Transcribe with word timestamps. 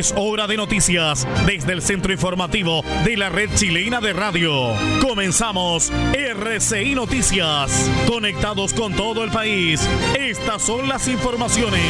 Es 0.00 0.14
hora 0.16 0.46
de 0.46 0.56
noticias 0.56 1.26
desde 1.44 1.74
el 1.74 1.82
centro 1.82 2.10
informativo 2.10 2.82
de 3.04 3.18
la 3.18 3.28
red 3.28 3.50
chilena 3.54 4.00
de 4.00 4.14
radio. 4.14 4.72
Comenzamos 5.02 5.92
RCI 6.14 6.94
Noticias. 6.94 7.90
Conectados 8.08 8.72
con 8.72 8.94
todo 8.94 9.22
el 9.22 9.30
país. 9.30 9.86
Estas 10.18 10.62
son 10.62 10.88
las 10.88 11.06
informaciones. 11.06 11.82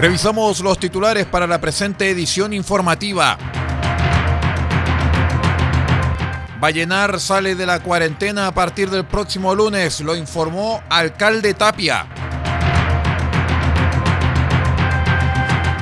Revisamos 0.00 0.58
los 0.58 0.80
titulares 0.80 1.26
para 1.26 1.46
la 1.46 1.60
presente 1.60 2.10
edición 2.10 2.52
informativa. 2.52 3.38
Vallenar 6.60 7.20
sale 7.20 7.54
de 7.54 7.66
la 7.66 7.78
cuarentena 7.78 8.48
a 8.48 8.52
partir 8.52 8.90
del 8.90 9.04
próximo 9.04 9.54
lunes, 9.54 10.00
lo 10.00 10.16
informó 10.16 10.82
alcalde 10.90 11.54
Tapia. 11.54 12.17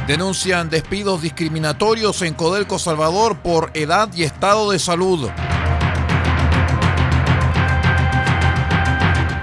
Denuncian 0.06 0.71
despidos 0.71 1.21
discriminatorios 1.21 2.22
en 2.22 2.34
Codelco 2.34 2.78
Salvador 2.78 3.39
por 3.39 3.72
edad 3.75 4.09
y 4.15 4.22
estado 4.22 4.71
de 4.71 4.78
salud. 4.78 5.28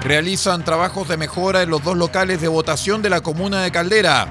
Realizan 0.02 0.64
trabajos 0.64 1.06
de 1.08 1.18
mejora 1.18 1.60
en 1.60 1.68
los 1.68 1.84
dos 1.84 1.98
locales 1.98 2.40
de 2.40 2.48
votación 2.48 3.02
de 3.02 3.10
la 3.10 3.20
comuna 3.20 3.60
de 3.62 3.70
Caldera. 3.70 4.26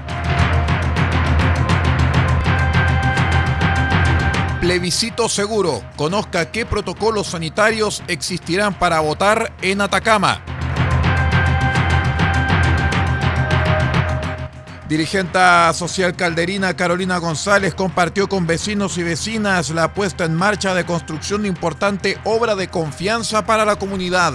Plebiscito 4.60 5.28
seguro. 5.28 5.82
Conozca 5.94 6.50
qué 6.50 6.66
protocolos 6.66 7.28
sanitarios 7.28 8.02
existirán 8.08 8.76
para 8.76 8.98
votar 8.98 9.52
en 9.62 9.80
Atacama. 9.80 10.42
Dirigenta 14.88 15.72
social 15.72 16.14
calderina 16.14 16.76
Carolina 16.76 17.16
González 17.16 17.74
compartió 17.74 18.28
con 18.28 18.46
vecinos 18.46 18.98
y 18.98 19.02
vecinas 19.02 19.70
la 19.70 19.94
puesta 19.94 20.26
en 20.26 20.34
marcha 20.34 20.74
de 20.74 20.84
construcción 20.84 21.42
de 21.42 21.48
importante 21.48 22.18
obra 22.24 22.54
de 22.54 22.68
confianza 22.68 23.46
para 23.46 23.64
la 23.64 23.76
comunidad. 23.76 24.34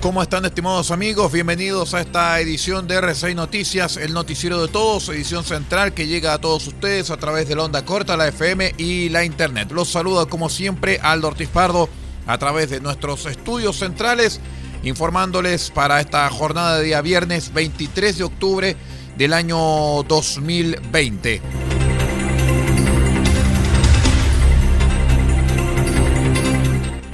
¿Cómo 0.00 0.22
están 0.22 0.44
estimados 0.44 0.92
amigos? 0.92 1.32
Bienvenidos 1.32 1.92
a 1.92 2.00
esta 2.00 2.38
edición 2.38 2.86
de 2.86 3.00
R6 3.00 3.34
Noticias, 3.34 3.96
el 3.96 4.14
noticiero 4.14 4.62
de 4.62 4.68
todos, 4.68 5.08
edición 5.08 5.42
central 5.42 5.92
que 5.92 6.06
llega 6.06 6.34
a 6.34 6.40
todos 6.40 6.68
ustedes 6.68 7.10
a 7.10 7.16
través 7.16 7.48
de 7.48 7.56
la 7.56 7.64
onda 7.64 7.84
corta, 7.84 8.16
la 8.16 8.28
FM 8.28 8.74
y 8.78 9.08
la 9.08 9.24
internet. 9.24 9.72
Los 9.72 9.88
saluda 9.88 10.26
como 10.26 10.50
siempre 10.50 11.00
Aldo 11.02 11.28
Ortiz 11.28 11.48
Pardo 11.48 11.88
a 12.28 12.38
través 12.38 12.70
de 12.70 12.80
nuestros 12.80 13.26
estudios 13.26 13.76
centrales, 13.78 14.40
informándoles 14.84 15.72
para 15.72 16.00
esta 16.00 16.30
jornada 16.30 16.78
de 16.78 16.84
día 16.84 17.00
viernes 17.00 17.52
23 17.52 18.18
de 18.18 18.24
octubre 18.24 18.76
del 19.16 19.32
año 19.32 20.04
2020. 20.04 21.67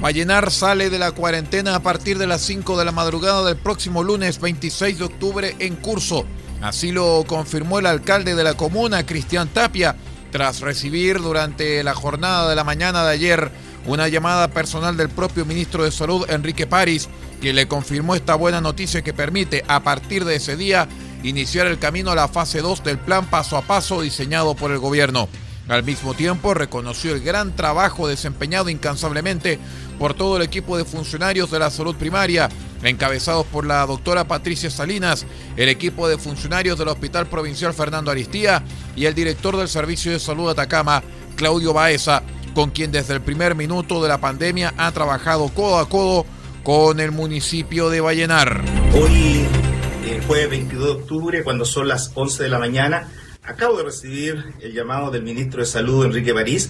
Vallenar 0.05 0.51
sale 0.51 0.91
de 0.91 0.99
la 0.99 1.13
cuarentena 1.13 1.73
a 1.73 1.79
partir 1.79 2.19
de 2.19 2.27
las 2.27 2.41
5 2.41 2.77
de 2.77 2.85
la 2.85 2.91
madrugada 2.91 3.43
del 3.43 3.57
próximo 3.57 4.03
lunes 4.03 4.39
26 4.39 4.99
de 4.99 5.03
octubre 5.05 5.55
en 5.57 5.75
curso. 5.77 6.27
Así 6.61 6.91
lo 6.91 7.23
confirmó 7.25 7.79
el 7.79 7.87
alcalde 7.87 8.35
de 8.35 8.43
la 8.43 8.53
comuna, 8.53 9.03
Cristian 9.03 9.47
Tapia, 9.47 9.95
tras 10.31 10.59
recibir 10.59 11.17
durante 11.17 11.83
la 11.83 11.95
jornada 11.95 12.47
de 12.47 12.55
la 12.55 12.63
mañana 12.63 13.03
de 13.03 13.13
ayer 13.13 13.51
una 13.87 14.07
llamada 14.07 14.47
personal 14.49 14.95
del 14.95 15.09
propio 15.09 15.43
ministro 15.43 15.83
de 15.83 15.91
Salud, 15.91 16.29
Enrique 16.29 16.67
París, 16.67 17.09
que 17.41 17.51
le 17.51 17.67
confirmó 17.67 18.13
esta 18.13 18.35
buena 18.35 18.61
noticia 18.61 19.01
que 19.01 19.11
permite 19.11 19.65
a 19.67 19.79
partir 19.79 20.23
de 20.23 20.35
ese 20.35 20.55
día 20.55 20.87
iniciar 21.23 21.65
el 21.65 21.79
camino 21.79 22.11
a 22.11 22.15
la 22.15 22.27
fase 22.27 22.61
2 22.61 22.83
del 22.83 22.99
plan 22.99 23.25
paso 23.25 23.57
a 23.57 23.63
paso 23.63 24.01
diseñado 24.01 24.53
por 24.53 24.69
el 24.69 24.77
gobierno. 24.77 25.29
Al 25.67 25.83
mismo 25.83 26.13
tiempo, 26.13 26.53
reconoció 26.53 27.13
el 27.13 27.21
gran 27.21 27.55
trabajo 27.55 28.07
desempeñado 28.07 28.69
incansablemente 28.69 29.57
por 29.97 30.13
todo 30.13 30.37
el 30.37 30.43
equipo 30.43 30.77
de 30.77 30.85
funcionarios 30.85 31.49
de 31.49 31.57
la 31.57 31.71
salud 31.71 31.95
primaria, 31.95 32.49
encabezados 32.83 33.47
por 33.47 33.65
la 33.65 33.83
doctora 33.87 34.27
Patricia 34.27 34.69
Salinas, 34.69 35.25
el 35.57 35.69
equipo 35.69 36.07
de 36.07 36.19
funcionarios 36.19 36.77
del 36.77 36.89
Hospital 36.89 37.25
Provincial 37.27 37.73
Fernando 37.73 38.11
Aristía 38.11 38.63
y 38.95 39.05
el 39.05 39.15
director 39.15 39.57
del 39.57 39.67
Servicio 39.67 40.11
de 40.11 40.19
Salud 40.19 40.49
Atacama, 40.49 41.01
Claudio 41.35 41.73
Baeza, 41.73 42.21
con 42.53 42.69
quien 42.69 42.91
desde 42.91 43.15
el 43.15 43.21
primer 43.21 43.55
minuto 43.55 44.03
de 44.03 44.09
la 44.09 44.19
pandemia 44.19 44.73
ha 44.77 44.91
trabajado 44.91 45.49
codo 45.49 45.79
a 45.79 45.89
codo 45.89 46.25
con 46.63 46.99
el 46.99 47.11
municipio 47.11 47.89
de 47.89 48.01
Vallenar. 48.01 48.61
Hoy, 48.93 49.47
el 50.07 50.23
jueves 50.25 50.49
22 50.51 50.85
de 50.85 50.91
octubre, 50.91 51.43
cuando 51.43 51.65
son 51.65 51.87
las 51.87 52.11
11 52.13 52.43
de 52.43 52.49
la 52.49 52.59
mañana, 52.59 53.09
acabo 53.45 53.77
de 53.77 53.83
recibir 53.83 54.53
el 54.61 54.73
llamado 54.73 55.11
del 55.11 55.23
ministro 55.23 55.59
de 55.61 55.65
Salud, 55.65 56.05
Enrique 56.05 56.33
París, 56.33 56.69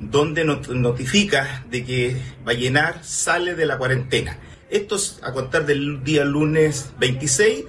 donde 0.00 0.44
notifica 0.44 1.64
de 1.70 1.84
que 1.84 2.16
Vallenar 2.44 3.04
sale 3.04 3.54
de 3.54 3.66
la 3.66 3.78
cuarentena. 3.78 4.38
Esto 4.70 4.96
es 4.96 5.18
a 5.22 5.32
contar 5.32 5.66
del 5.66 6.04
día 6.04 6.24
lunes 6.24 6.90
26 6.98 7.64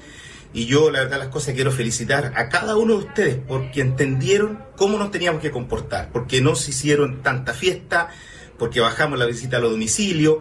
y 0.54 0.66
yo 0.66 0.90
la 0.90 1.00
verdad 1.00 1.20
las 1.20 1.28
cosas 1.30 1.54
quiero 1.54 1.72
felicitar 1.72 2.34
a 2.36 2.50
cada 2.50 2.76
uno 2.76 2.98
de 2.98 3.06
ustedes 3.06 3.38
porque 3.48 3.82
entendieron 3.82 4.60
cómo 4.76 4.98
nos 4.98 5.12
teníamos 5.12 5.42
que 5.42 5.52
comportar, 5.52 6.10
porque 6.12 6.42
no 6.42 6.56
se 6.56 6.72
hicieron 6.72 7.22
tanta 7.22 7.54
fiesta, 7.54 8.10
porque 8.58 8.80
bajamos 8.80 9.20
la 9.20 9.26
visita 9.26 9.58
a 9.58 9.60
los 9.60 9.72
domicilios 9.72 10.38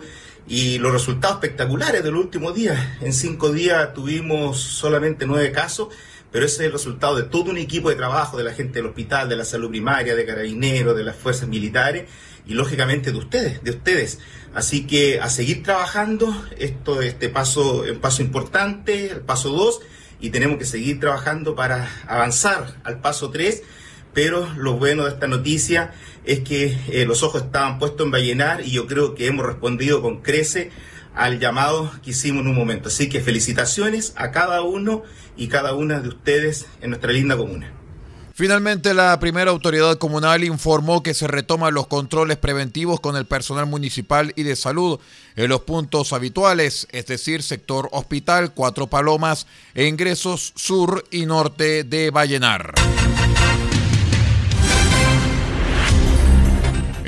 y 0.46 0.78
los 0.78 0.92
resultados 0.92 1.36
espectaculares 1.36 2.02
del 2.02 2.16
último 2.16 2.52
día. 2.52 2.96
En 3.00 3.12
cinco 3.12 3.52
días 3.52 3.92
tuvimos 3.92 4.58
solamente 4.58 5.26
nueve 5.26 5.52
casos, 5.52 5.88
pero 6.30 6.44
ese 6.44 6.56
es 6.56 6.66
el 6.66 6.72
resultado 6.72 7.16
de 7.16 7.24
todo 7.24 7.50
un 7.50 7.58
equipo 7.58 7.88
de 7.88 7.96
trabajo 7.96 8.36
de 8.36 8.44
la 8.44 8.52
gente 8.52 8.78
del 8.78 8.86
hospital, 8.86 9.28
de 9.28 9.36
la 9.36 9.44
salud 9.44 9.70
primaria, 9.70 10.14
de 10.14 10.26
carabineros, 10.26 10.96
de 10.96 11.04
las 11.04 11.16
fuerzas 11.16 11.48
militares 11.48 12.08
y 12.46 12.54
lógicamente 12.54 13.12
de 13.12 13.18
ustedes, 13.18 13.62
de 13.62 13.70
ustedes. 13.70 14.18
Así 14.54 14.86
que 14.86 15.20
a 15.20 15.28
seguir 15.28 15.62
trabajando, 15.62 16.34
esto 16.58 17.02
este 17.02 17.28
paso, 17.28 17.84
un 17.90 18.00
paso 18.00 18.22
importante, 18.22 19.10
el 19.10 19.20
paso 19.20 19.50
dos, 19.50 19.80
y 20.20 20.30
tenemos 20.30 20.58
que 20.58 20.64
seguir 20.64 21.00
trabajando 21.00 21.54
para 21.54 21.88
avanzar 22.06 22.76
al 22.84 23.00
paso 23.00 23.30
tres 23.30 23.62
pero 24.18 24.48
lo 24.56 24.72
bueno 24.74 25.04
de 25.04 25.10
esta 25.10 25.28
noticia 25.28 25.92
es 26.24 26.40
que 26.40 26.76
eh, 26.88 27.04
los 27.06 27.22
ojos 27.22 27.42
estaban 27.42 27.78
puestos 27.78 28.04
en 28.04 28.10
Vallenar 28.10 28.62
y 28.66 28.72
yo 28.72 28.88
creo 28.88 29.14
que 29.14 29.26
hemos 29.26 29.46
respondido 29.46 30.02
con 30.02 30.22
crece 30.22 30.72
al 31.18 31.40
llamado 31.40 31.90
que 32.02 32.12
hicimos 32.12 32.42
en 32.42 32.48
un 32.48 32.54
momento. 32.54 32.88
Así 32.88 33.08
que 33.08 33.20
felicitaciones 33.20 34.14
a 34.16 34.30
cada 34.30 34.62
uno 34.62 35.02
y 35.36 35.48
cada 35.48 35.74
una 35.74 36.00
de 36.00 36.08
ustedes 36.08 36.66
en 36.80 36.90
nuestra 36.90 37.12
linda 37.12 37.36
comuna. 37.36 37.72
Finalmente, 38.38 38.94
la 38.94 39.18
primera 39.18 39.50
autoridad 39.50 39.98
comunal 39.98 40.44
informó 40.44 41.02
que 41.02 41.12
se 41.12 41.26
retoman 41.26 41.74
los 41.74 41.88
controles 41.88 42.36
preventivos 42.36 43.00
con 43.00 43.16
el 43.16 43.26
personal 43.26 43.66
municipal 43.66 44.32
y 44.36 44.44
de 44.44 44.54
salud 44.54 45.00
en 45.34 45.48
los 45.48 45.62
puntos 45.62 46.12
habituales, 46.12 46.86
es 46.92 47.06
decir, 47.06 47.42
sector 47.42 47.88
hospital, 47.90 48.54
Cuatro 48.54 48.86
Palomas 48.86 49.48
e 49.74 49.86
ingresos 49.86 50.52
sur 50.54 51.04
y 51.10 51.26
norte 51.26 51.82
de 51.82 52.12
Vallenar. 52.12 52.74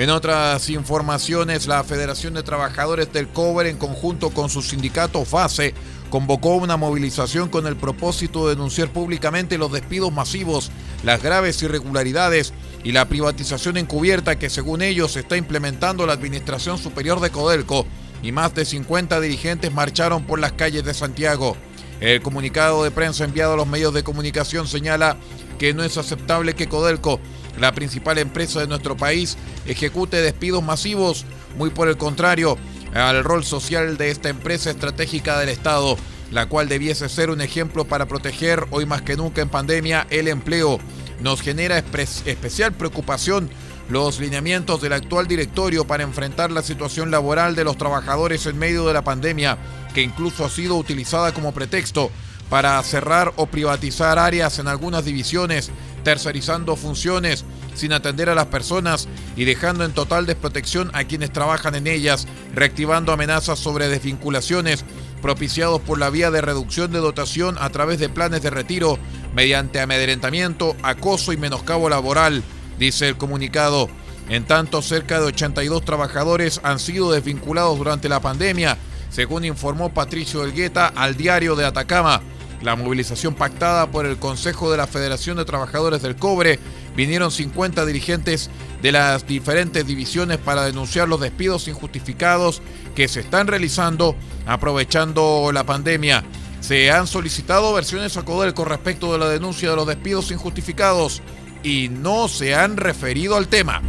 En 0.00 0.08
otras 0.08 0.70
informaciones, 0.70 1.66
la 1.66 1.84
Federación 1.84 2.32
de 2.32 2.42
Trabajadores 2.42 3.12
del 3.12 3.28
Cobre, 3.28 3.68
en 3.68 3.76
conjunto 3.76 4.30
con 4.30 4.48
su 4.48 4.62
sindicato 4.62 5.26
FASE, 5.26 5.74
convocó 6.08 6.54
una 6.54 6.78
movilización 6.78 7.50
con 7.50 7.66
el 7.66 7.76
propósito 7.76 8.48
de 8.48 8.54
denunciar 8.54 8.90
públicamente 8.94 9.58
los 9.58 9.70
despidos 9.70 10.10
masivos, 10.10 10.70
las 11.04 11.22
graves 11.22 11.62
irregularidades 11.62 12.54
y 12.82 12.92
la 12.92 13.10
privatización 13.10 13.76
encubierta 13.76 14.38
que 14.38 14.48
según 14.48 14.80
ellos 14.80 15.16
está 15.16 15.36
implementando 15.36 16.06
la 16.06 16.14
Administración 16.14 16.78
Superior 16.78 17.20
de 17.20 17.28
Codelco 17.28 17.84
y 18.22 18.32
más 18.32 18.54
de 18.54 18.64
50 18.64 19.20
dirigentes 19.20 19.70
marcharon 19.70 20.24
por 20.24 20.38
las 20.38 20.52
calles 20.52 20.82
de 20.82 20.94
Santiago. 20.94 21.58
El 22.00 22.22
comunicado 22.22 22.84
de 22.84 22.90
prensa 22.90 23.24
enviado 23.24 23.52
a 23.52 23.56
los 23.56 23.66
medios 23.66 23.92
de 23.92 24.02
comunicación 24.02 24.66
señala 24.66 25.18
que 25.58 25.74
no 25.74 25.84
es 25.84 25.98
aceptable 25.98 26.54
que 26.54 26.70
Codelco 26.70 27.20
la 27.58 27.72
principal 27.72 28.18
empresa 28.18 28.60
de 28.60 28.66
nuestro 28.66 28.96
país 28.96 29.36
ejecute 29.66 30.22
despidos 30.22 30.62
masivos, 30.62 31.24
muy 31.56 31.70
por 31.70 31.88
el 31.88 31.96
contrario 31.96 32.56
al 32.94 33.22
rol 33.24 33.44
social 33.44 33.96
de 33.96 34.10
esta 34.10 34.28
empresa 34.28 34.70
estratégica 34.70 35.38
del 35.38 35.48
Estado, 35.48 35.96
la 36.30 36.46
cual 36.46 36.68
debiese 36.68 37.08
ser 37.08 37.30
un 37.30 37.40
ejemplo 37.40 37.84
para 37.84 38.06
proteger 38.06 38.66
hoy 38.70 38.86
más 38.86 39.02
que 39.02 39.16
nunca 39.16 39.42
en 39.42 39.48
pandemia 39.48 40.06
el 40.10 40.28
empleo. 40.28 40.78
Nos 41.20 41.40
genera 41.40 41.78
especial 41.78 42.72
preocupación 42.72 43.50
los 43.90 44.20
lineamientos 44.20 44.80
del 44.80 44.92
actual 44.92 45.26
directorio 45.26 45.84
para 45.84 46.04
enfrentar 46.04 46.52
la 46.52 46.62
situación 46.62 47.10
laboral 47.10 47.56
de 47.56 47.64
los 47.64 47.76
trabajadores 47.76 48.46
en 48.46 48.56
medio 48.58 48.86
de 48.86 48.94
la 48.94 49.02
pandemia, 49.02 49.58
que 49.92 50.02
incluso 50.02 50.44
ha 50.44 50.50
sido 50.50 50.76
utilizada 50.76 51.34
como 51.34 51.52
pretexto 51.52 52.10
para 52.48 52.82
cerrar 52.82 53.32
o 53.36 53.46
privatizar 53.46 54.18
áreas 54.18 54.58
en 54.58 54.68
algunas 54.68 55.04
divisiones 55.04 55.70
tercerizando 56.02 56.76
funciones 56.76 57.44
sin 57.74 57.92
atender 57.92 58.28
a 58.28 58.34
las 58.34 58.46
personas 58.46 59.08
y 59.36 59.44
dejando 59.44 59.84
en 59.84 59.92
total 59.92 60.26
desprotección 60.26 60.90
a 60.92 61.04
quienes 61.04 61.32
trabajan 61.32 61.74
en 61.74 61.86
ellas, 61.86 62.26
reactivando 62.54 63.12
amenazas 63.12 63.58
sobre 63.58 63.88
desvinculaciones 63.88 64.84
propiciados 65.20 65.80
por 65.80 65.98
la 65.98 66.10
vía 66.10 66.30
de 66.30 66.40
reducción 66.40 66.92
de 66.92 66.98
dotación 66.98 67.56
a 67.60 67.70
través 67.70 67.98
de 67.98 68.08
planes 68.08 68.42
de 68.42 68.50
retiro 68.50 68.98
mediante 69.34 69.80
amedrentamiento, 69.80 70.76
acoso 70.82 71.32
y 71.32 71.36
menoscabo 71.36 71.88
laboral, 71.88 72.42
dice 72.78 73.08
el 73.08 73.16
comunicado. 73.16 73.88
En 74.28 74.44
tanto, 74.44 74.80
cerca 74.80 75.18
de 75.18 75.26
82 75.26 75.84
trabajadores 75.84 76.60
han 76.62 76.78
sido 76.78 77.10
desvinculados 77.10 77.76
durante 77.76 78.08
la 78.08 78.20
pandemia, 78.20 78.78
según 79.10 79.44
informó 79.44 79.92
Patricio 79.92 80.44
Elgueta 80.44 80.86
al 80.86 81.16
diario 81.16 81.56
de 81.56 81.66
Atacama. 81.66 82.22
La 82.62 82.76
movilización 82.76 83.34
pactada 83.34 83.90
por 83.90 84.04
el 84.04 84.18
Consejo 84.18 84.70
de 84.70 84.76
la 84.76 84.86
Federación 84.86 85.38
de 85.38 85.46
Trabajadores 85.46 86.02
del 86.02 86.16
Cobre 86.16 86.58
vinieron 86.94 87.30
50 87.30 87.86
dirigentes 87.86 88.50
de 88.82 88.92
las 88.92 89.26
diferentes 89.26 89.86
divisiones 89.86 90.38
para 90.38 90.64
denunciar 90.64 91.08
los 91.08 91.20
despidos 91.20 91.68
injustificados 91.68 92.60
que 92.94 93.08
se 93.08 93.20
están 93.20 93.46
realizando 93.46 94.14
aprovechando 94.46 95.50
la 95.52 95.64
pandemia. 95.64 96.22
Se 96.60 96.90
han 96.90 97.06
solicitado 97.06 97.72
versiones 97.72 98.18
a 98.18 98.24
Codelco 98.24 98.66
respecto 98.66 99.12
de 99.12 99.18
la 99.18 99.28
denuncia 99.28 99.70
de 99.70 99.76
los 99.76 99.86
despidos 99.86 100.30
injustificados 100.30 101.22
y 101.62 101.88
no 101.88 102.28
se 102.28 102.54
han 102.54 102.76
referido 102.76 103.36
al 103.36 103.48
tema. 103.48 103.80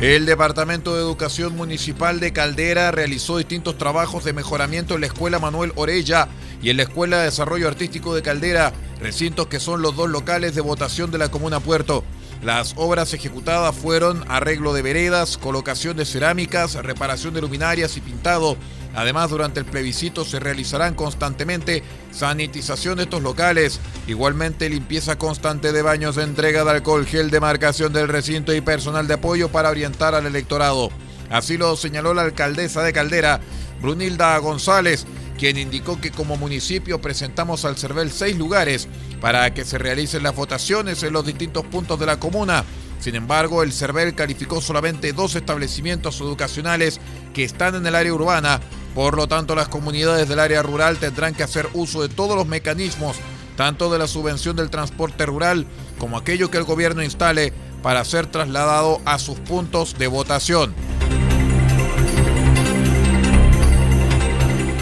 El 0.00 0.24
Departamento 0.24 0.94
de 0.94 1.02
Educación 1.02 1.54
Municipal 1.54 2.20
de 2.20 2.32
Caldera 2.32 2.90
realizó 2.90 3.36
distintos 3.36 3.76
trabajos 3.76 4.24
de 4.24 4.32
mejoramiento 4.32 4.94
en 4.94 5.02
la 5.02 5.08
Escuela 5.08 5.38
Manuel 5.38 5.72
Orella 5.76 6.26
y 6.62 6.70
en 6.70 6.78
la 6.78 6.84
Escuela 6.84 7.18
de 7.18 7.24
Desarrollo 7.26 7.68
Artístico 7.68 8.14
de 8.14 8.22
Caldera, 8.22 8.72
recintos 8.98 9.48
que 9.48 9.60
son 9.60 9.82
los 9.82 9.94
dos 9.96 10.08
locales 10.08 10.54
de 10.54 10.62
votación 10.62 11.10
de 11.10 11.18
la 11.18 11.30
Comuna 11.30 11.60
Puerto. 11.60 12.02
Las 12.42 12.72
obras 12.76 13.12
ejecutadas 13.12 13.76
fueron 13.76 14.24
arreglo 14.28 14.72
de 14.72 14.80
veredas, 14.80 15.36
colocación 15.36 15.98
de 15.98 16.06
cerámicas, 16.06 16.76
reparación 16.76 17.34
de 17.34 17.42
luminarias 17.42 17.98
y 17.98 18.00
pintado. 18.00 18.56
Además, 18.94 19.30
durante 19.30 19.60
el 19.60 19.66
plebiscito 19.66 20.24
se 20.24 20.40
realizarán 20.40 20.94
constantemente 20.94 21.82
sanitización 22.10 22.96
de 22.96 23.04
estos 23.04 23.22
locales, 23.22 23.80
igualmente 24.08 24.68
limpieza 24.68 25.16
constante 25.16 25.72
de 25.72 25.82
baños, 25.82 26.16
entrega 26.16 26.64
de 26.64 26.70
alcohol, 26.70 27.06
gel, 27.06 27.30
demarcación 27.30 27.92
del 27.92 28.08
recinto 28.08 28.52
y 28.52 28.60
personal 28.60 29.06
de 29.06 29.14
apoyo 29.14 29.48
para 29.48 29.70
orientar 29.70 30.14
al 30.14 30.26
electorado. 30.26 30.90
Así 31.30 31.56
lo 31.56 31.76
señaló 31.76 32.14
la 32.14 32.22
alcaldesa 32.22 32.82
de 32.82 32.92
Caldera, 32.92 33.40
Brunilda 33.80 34.36
González, 34.38 35.06
quien 35.38 35.56
indicó 35.56 36.00
que 36.00 36.10
como 36.10 36.36
municipio 36.36 37.00
presentamos 37.00 37.64
al 37.64 37.78
CERVEL 37.78 38.10
seis 38.10 38.36
lugares 38.36 38.88
para 39.20 39.54
que 39.54 39.64
se 39.64 39.78
realicen 39.78 40.24
las 40.24 40.34
votaciones 40.34 41.02
en 41.02 41.12
los 41.12 41.24
distintos 41.24 41.64
puntos 41.64 41.98
de 41.98 42.06
la 42.06 42.18
comuna. 42.18 42.64
Sin 42.98 43.14
embargo, 43.14 43.62
el 43.62 43.72
CERVEL 43.72 44.14
calificó 44.14 44.60
solamente 44.60 45.14
dos 45.14 45.36
establecimientos 45.36 46.20
educacionales 46.20 47.00
que 47.32 47.44
están 47.44 47.74
en 47.74 47.86
el 47.86 47.94
área 47.94 48.12
urbana, 48.12 48.60
por 48.94 49.16
lo 49.16 49.26
tanto 49.26 49.54
las 49.54 49.68
comunidades 49.68 50.28
del 50.28 50.40
área 50.40 50.62
rural 50.62 50.98
tendrán 50.98 51.34
que 51.34 51.42
hacer 51.42 51.68
uso 51.74 52.02
de 52.02 52.08
todos 52.08 52.36
los 52.36 52.46
mecanismos, 52.46 53.16
tanto 53.56 53.90
de 53.90 53.98
la 53.98 54.06
subvención 54.06 54.56
del 54.56 54.70
transporte 54.70 55.26
rural 55.26 55.66
como 55.98 56.16
aquello 56.16 56.50
que 56.50 56.58
el 56.58 56.64
gobierno 56.64 57.02
instale 57.02 57.52
para 57.82 58.04
ser 58.04 58.26
trasladado 58.26 59.00
a 59.04 59.18
sus 59.18 59.38
puntos 59.38 59.98
de 59.98 60.06
votación. 60.06 60.74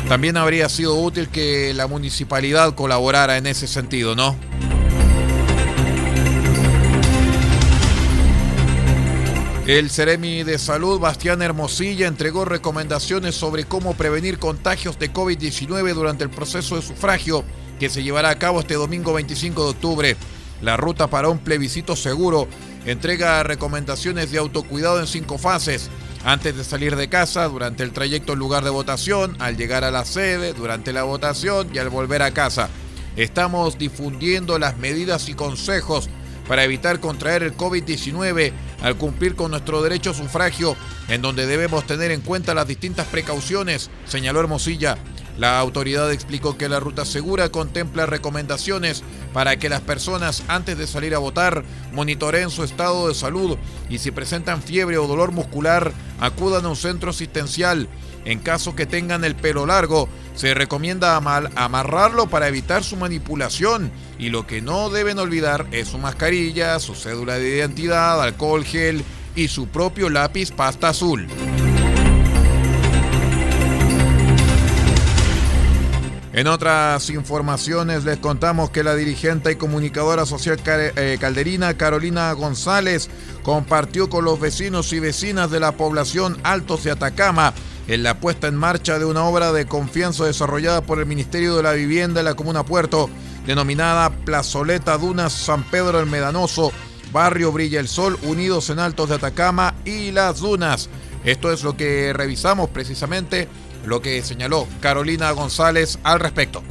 También 0.08 0.38
habría 0.38 0.70
sido 0.70 0.94
útil 0.94 1.28
que 1.28 1.74
la 1.74 1.86
municipalidad 1.86 2.74
colaborara 2.74 3.36
en 3.36 3.46
ese 3.46 3.66
sentido, 3.66 4.16
¿no? 4.16 4.36
El 9.68 9.90
Ceremi 9.90 10.44
de 10.44 10.56
Salud, 10.56 10.98
Bastián 10.98 11.42
Hermosilla, 11.42 12.06
entregó 12.06 12.46
recomendaciones 12.46 13.34
sobre 13.34 13.64
cómo 13.64 13.92
prevenir 13.92 14.38
contagios 14.38 14.98
de 14.98 15.12
COVID-19 15.12 15.92
durante 15.92 16.24
el 16.24 16.30
proceso 16.30 16.76
de 16.76 16.80
sufragio 16.80 17.44
que 17.78 17.90
se 17.90 18.02
llevará 18.02 18.30
a 18.30 18.38
cabo 18.38 18.60
este 18.60 18.76
domingo 18.76 19.12
25 19.12 19.62
de 19.64 19.68
octubre. 19.68 20.16
La 20.62 20.78
ruta 20.78 21.08
para 21.08 21.28
un 21.28 21.40
plebiscito 21.40 21.96
seguro 21.96 22.48
entrega 22.86 23.42
recomendaciones 23.42 24.30
de 24.30 24.38
autocuidado 24.38 25.00
en 25.00 25.06
cinco 25.06 25.36
fases 25.36 25.90
antes 26.24 26.56
de 26.56 26.64
salir 26.64 26.96
de 26.96 27.10
casa, 27.10 27.46
durante 27.46 27.82
el 27.82 27.92
trayecto 27.92 28.32
al 28.32 28.38
lugar 28.38 28.64
de 28.64 28.70
votación, 28.70 29.36
al 29.38 29.58
llegar 29.58 29.84
a 29.84 29.90
la 29.90 30.06
sede, 30.06 30.54
durante 30.54 30.94
la 30.94 31.02
votación 31.02 31.68
y 31.74 31.76
al 31.76 31.90
volver 31.90 32.22
a 32.22 32.30
casa. 32.30 32.70
Estamos 33.16 33.76
difundiendo 33.76 34.58
las 34.58 34.78
medidas 34.78 35.28
y 35.28 35.34
consejos 35.34 36.08
para 36.48 36.64
evitar 36.64 36.98
contraer 36.98 37.42
el 37.42 37.56
COVID-19 37.56 38.52
al 38.82 38.96
cumplir 38.96 39.36
con 39.36 39.50
nuestro 39.50 39.82
derecho 39.82 40.14
sufragio, 40.14 40.76
en 41.08 41.22
donde 41.22 41.46
debemos 41.46 41.86
tener 41.86 42.10
en 42.10 42.22
cuenta 42.22 42.54
las 42.54 42.66
distintas 42.66 43.06
precauciones, 43.06 43.90
señaló 44.06 44.40
Hermosilla. 44.40 44.98
La 45.36 45.60
autoridad 45.60 46.10
explicó 46.10 46.58
que 46.58 46.68
la 46.68 46.80
ruta 46.80 47.04
segura 47.04 47.50
contempla 47.50 48.06
recomendaciones 48.06 49.04
para 49.32 49.56
que 49.56 49.68
las 49.68 49.82
personas 49.82 50.42
antes 50.48 50.76
de 50.76 50.88
salir 50.88 51.14
a 51.14 51.18
votar 51.18 51.62
monitoreen 51.92 52.50
su 52.50 52.64
estado 52.64 53.06
de 53.06 53.14
salud 53.14 53.56
y 53.88 53.98
si 53.98 54.10
presentan 54.10 54.62
fiebre 54.62 54.98
o 54.98 55.06
dolor 55.06 55.30
muscular 55.30 55.92
acudan 56.18 56.64
a 56.64 56.70
un 56.70 56.76
centro 56.76 57.10
asistencial. 57.10 57.88
En 58.24 58.40
caso 58.40 58.74
que 58.74 58.84
tengan 58.84 59.22
el 59.22 59.36
pelo 59.36 59.64
largo, 59.64 60.08
Se 60.38 60.54
recomienda 60.54 61.16
amarrarlo 61.16 62.28
para 62.28 62.46
evitar 62.46 62.84
su 62.84 62.96
manipulación 62.96 63.90
y 64.20 64.28
lo 64.28 64.46
que 64.46 64.62
no 64.62 64.88
deben 64.88 65.18
olvidar 65.18 65.66
es 65.72 65.88
su 65.88 65.98
mascarilla, 65.98 66.78
su 66.78 66.94
cédula 66.94 67.40
de 67.40 67.56
identidad, 67.56 68.22
alcohol 68.22 68.64
gel 68.64 69.02
y 69.34 69.48
su 69.48 69.66
propio 69.66 70.08
lápiz 70.08 70.52
pasta 70.52 70.90
azul. 70.90 71.26
En 76.32 76.46
otras 76.46 77.10
informaciones 77.10 78.04
les 78.04 78.18
contamos 78.18 78.70
que 78.70 78.84
la 78.84 78.94
dirigente 78.94 79.50
y 79.50 79.56
comunicadora 79.56 80.24
social 80.24 80.60
eh, 80.64 81.18
calderina 81.20 81.76
Carolina 81.76 82.30
González 82.30 83.10
compartió 83.42 84.08
con 84.08 84.24
los 84.24 84.38
vecinos 84.38 84.92
y 84.92 85.00
vecinas 85.00 85.50
de 85.50 85.58
la 85.58 85.72
población 85.72 86.38
Altos 86.44 86.84
de 86.84 86.92
Atacama 86.92 87.54
en 87.88 88.02
la 88.02 88.20
puesta 88.20 88.46
en 88.46 88.54
marcha 88.54 88.98
de 88.98 89.06
una 89.06 89.24
obra 89.24 89.50
de 89.52 89.66
confianza 89.66 90.26
desarrollada 90.26 90.82
por 90.82 91.00
el 91.00 91.06
Ministerio 91.06 91.56
de 91.56 91.62
la 91.62 91.72
Vivienda 91.72 92.20
en 92.20 92.26
la 92.26 92.34
Comuna 92.34 92.64
Puerto, 92.64 93.08
denominada 93.46 94.10
Plazoleta 94.10 94.98
Dunas 94.98 95.32
San 95.32 95.64
Pedro 95.64 95.98
el 95.98 96.06
Medanoso, 96.06 96.70
Barrio 97.12 97.50
Brilla 97.50 97.80
el 97.80 97.88
Sol, 97.88 98.18
unidos 98.22 98.68
en 98.68 98.78
Altos 98.78 99.08
de 99.08 99.14
Atacama 99.14 99.74
y 99.86 100.10
Las 100.12 100.40
Dunas. 100.40 100.90
Esto 101.24 101.50
es 101.50 101.62
lo 101.64 101.76
que 101.76 102.12
revisamos 102.12 102.68
precisamente 102.68 103.48
lo 103.86 104.02
que 104.02 104.22
señaló 104.22 104.68
Carolina 104.80 105.30
González 105.30 105.98
al 106.02 106.20
respecto. 106.20 106.62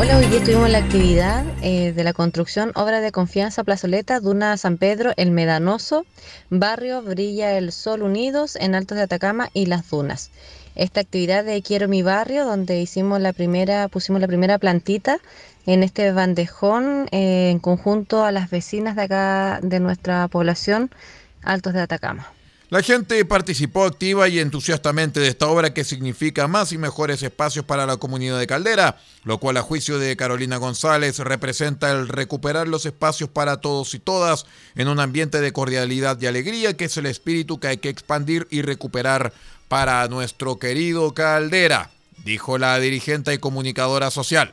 Hola, 0.00 0.16
hoy 0.16 0.28
día 0.28 0.42
tuvimos 0.42 0.70
la 0.70 0.78
actividad 0.78 1.44
eh, 1.60 1.92
de 1.92 2.04
la 2.04 2.14
construcción 2.14 2.72
Obra 2.74 3.02
de 3.02 3.12
Confianza 3.12 3.64
Plazoleta, 3.64 4.18
Duna 4.18 4.56
San 4.56 4.78
Pedro, 4.78 5.12
El 5.18 5.30
Medanoso, 5.30 6.06
Barrio 6.48 7.02
Brilla 7.02 7.58
el 7.58 7.70
Sol 7.70 8.00
Unidos 8.00 8.56
en 8.56 8.74
Altos 8.74 8.96
de 8.96 9.02
Atacama 9.02 9.50
y 9.52 9.66
Las 9.66 9.90
Dunas. 9.90 10.30
Esta 10.74 11.02
actividad 11.02 11.44
de 11.44 11.60
Quiero 11.60 11.86
mi 11.86 12.00
barrio, 12.00 12.46
donde 12.46 12.80
hicimos 12.80 13.20
la 13.20 13.34
primera, 13.34 13.88
pusimos 13.88 14.22
la 14.22 14.26
primera 14.26 14.56
plantita 14.56 15.18
en 15.66 15.82
este 15.82 16.12
bandejón 16.12 17.06
eh, 17.12 17.50
en 17.50 17.58
conjunto 17.58 18.24
a 18.24 18.32
las 18.32 18.48
vecinas 18.48 18.96
de 18.96 19.02
acá 19.02 19.60
de 19.62 19.80
nuestra 19.80 20.28
población, 20.28 20.90
Altos 21.42 21.74
de 21.74 21.82
Atacama. 21.82 22.32
La 22.70 22.82
gente 22.84 23.24
participó 23.24 23.84
activa 23.84 24.28
y 24.28 24.38
entusiastamente 24.38 25.18
de 25.18 25.26
esta 25.26 25.48
obra 25.48 25.74
que 25.74 25.82
significa 25.82 26.46
más 26.46 26.70
y 26.70 26.78
mejores 26.78 27.20
espacios 27.20 27.64
para 27.64 27.84
la 27.84 27.96
comunidad 27.96 28.38
de 28.38 28.46
Caldera, 28.46 28.96
lo 29.24 29.38
cual 29.38 29.56
a 29.56 29.62
juicio 29.62 29.98
de 29.98 30.16
Carolina 30.16 30.56
González 30.56 31.18
representa 31.18 31.90
el 31.90 32.06
recuperar 32.06 32.68
los 32.68 32.86
espacios 32.86 33.28
para 33.28 33.56
todos 33.56 33.92
y 33.94 33.98
todas 33.98 34.46
en 34.76 34.86
un 34.86 35.00
ambiente 35.00 35.40
de 35.40 35.52
cordialidad 35.52 36.20
y 36.20 36.26
alegría 36.26 36.76
que 36.76 36.84
es 36.84 36.96
el 36.96 37.06
espíritu 37.06 37.58
que 37.58 37.66
hay 37.66 37.78
que 37.78 37.88
expandir 37.88 38.46
y 38.52 38.62
recuperar 38.62 39.32
para 39.66 40.06
nuestro 40.06 40.60
querido 40.60 41.12
Caldera, 41.12 41.90
dijo 42.24 42.56
la 42.56 42.78
dirigente 42.78 43.34
y 43.34 43.38
comunicadora 43.38 44.12
social. 44.12 44.52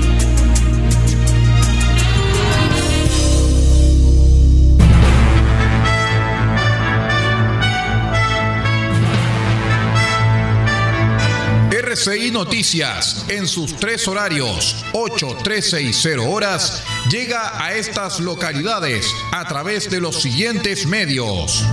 RCI 12.01 12.31
Noticias, 12.31 13.25
en 13.29 13.47
sus 13.47 13.75
tres 13.75 14.07
horarios, 14.07 14.75
8, 14.93 15.37
13 15.43 15.83
y 15.83 15.93
0 15.93 16.31
horas, 16.31 16.81
llega 17.11 17.63
a 17.63 17.75
estas 17.75 18.19
localidades 18.19 19.05
a 19.31 19.47
través 19.47 19.91
de 19.91 20.01
los 20.01 20.19
siguientes 20.19 20.87
medios. 20.87 21.63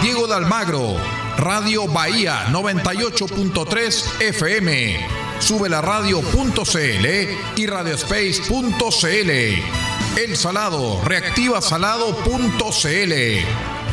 Diego 0.00 0.28
Dalmagro, 0.28 0.96
Radio 1.38 1.88
Bahía 1.88 2.44
98.3 2.52 4.20
FM, 4.20 5.04
sube 5.40 5.68
la 5.68 5.80
radio.cl 5.80 7.06
y 7.56 7.66
radiospace.cl. 7.66 9.30
El 10.20 10.36
Salado, 10.36 11.02
reactiva 11.04 11.60
salado.cl. 11.60 13.12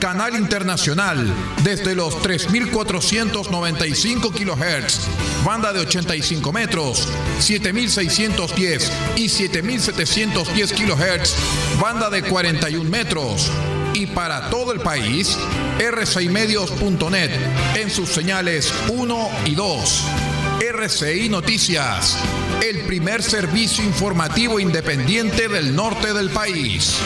Canal 0.00 0.34
Internacional, 0.36 1.32
desde 1.64 1.94
los 1.94 2.14
3.495 2.22 4.32
kHz, 4.32 5.08
banda 5.44 5.72
de 5.72 5.80
85 5.80 6.52
metros, 6.52 7.08
7.610 7.40 8.88
y 9.16 9.24
7.710 9.26 10.72
kHz, 10.72 11.34
banda 11.80 12.08
de 12.10 12.22
41 12.22 12.88
metros. 12.88 13.50
Y 13.94 14.06
para 14.06 14.50
todo 14.50 14.72
el 14.72 14.78
país, 14.80 15.36
r6medios.net 15.78 17.30
en 17.74 17.90
sus 17.90 18.10
señales 18.10 18.72
1 18.90 19.30
y 19.46 19.56
2. 19.56 20.04
RCI 20.60 21.28
Noticias, 21.28 22.18
el 22.62 22.82
primer 22.82 23.20
servicio 23.22 23.84
informativo 23.84 24.60
independiente 24.60 25.48
del 25.48 25.74
norte 25.74 26.12
del 26.12 26.30
país. 26.30 27.00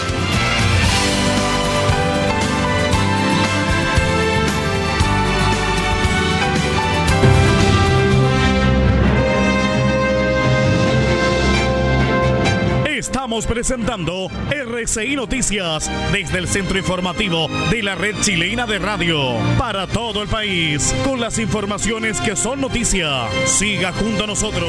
Estamos 13.32 13.46
presentando 13.46 14.28
RCI 14.50 15.16
Noticias 15.16 15.90
desde 16.12 16.36
el 16.36 16.46
centro 16.46 16.76
informativo 16.76 17.48
de 17.70 17.82
la 17.82 17.94
red 17.94 18.14
chilena 18.20 18.66
de 18.66 18.78
radio 18.78 19.38
para 19.56 19.86
todo 19.86 20.20
el 20.20 20.28
país 20.28 20.94
con 21.02 21.18
las 21.18 21.38
informaciones 21.38 22.20
que 22.20 22.36
son 22.36 22.60
noticia. 22.60 23.26
Siga 23.46 23.90
junto 23.94 24.24
a 24.24 24.26
nosotros. 24.26 24.68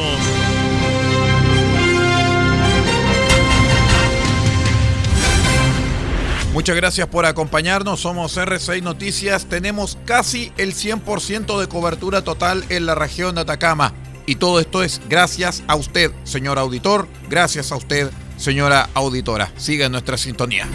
Muchas 6.53 6.77
gracias 6.77 7.07
por 7.09 7.25
acompañarnos. 7.25 7.99
Somos 7.99 8.37
RCI 8.37 8.79
Noticias. 8.79 9.45
Tenemos 9.47 9.97
casi 10.05 10.53
el 10.55 10.73
100% 10.73 11.59
de 11.59 11.67
cobertura 11.67 12.21
total 12.21 12.63
en 12.69 12.85
la 12.85 12.95
región 12.95 13.35
de 13.35 13.41
Atacama. 13.41 13.93
Y 14.25 14.35
todo 14.35 14.61
esto 14.61 14.83
es 14.83 15.01
gracias 15.09 15.63
a 15.67 15.75
usted, 15.75 16.11
señor 16.23 16.57
auditor, 16.57 17.09
gracias 17.29 17.73
a 17.73 17.75
usted, 17.75 18.09
señora 18.37 18.89
auditora. 18.93 19.51
Siga 19.57 19.85
en 19.85 19.91
nuestra 19.91 20.17
sintonía. 20.17 20.67